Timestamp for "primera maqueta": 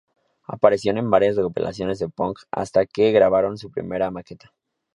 3.69-4.51